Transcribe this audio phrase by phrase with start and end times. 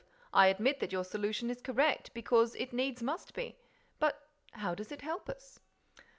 [0.33, 3.59] I admit that your solution is correct, because it needs must be;
[3.99, 5.59] but how does it help us?"